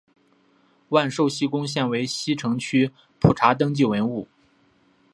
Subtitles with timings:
[0.89, 4.27] 万寿西宫现为西城区普查登记文物。